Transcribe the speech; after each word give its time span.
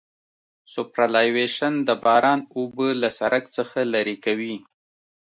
سوپرایلیویشن 0.73 1.73
د 1.87 1.89
باران 2.03 2.39
اوبه 2.55 2.87
له 3.01 3.09
سرک 3.17 3.43
څخه 3.57 3.79
لرې 3.93 4.15
کوي 4.25 4.55